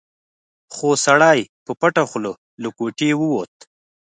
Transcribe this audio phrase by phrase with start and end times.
[0.73, 3.53] خو سړی په پټه خوله له کوټې ووت.